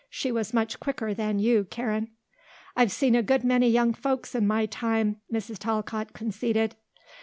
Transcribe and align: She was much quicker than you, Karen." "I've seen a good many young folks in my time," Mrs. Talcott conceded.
She 0.09 0.31
was 0.31 0.51
much 0.51 0.79
quicker 0.79 1.13
than 1.13 1.37
you, 1.37 1.63
Karen." 1.65 2.09
"I've 2.75 2.91
seen 2.91 3.13
a 3.13 3.21
good 3.21 3.43
many 3.43 3.69
young 3.69 3.93
folks 3.93 4.33
in 4.33 4.47
my 4.47 4.65
time," 4.65 5.17
Mrs. 5.31 5.59
Talcott 5.59 6.13
conceded. 6.13 6.75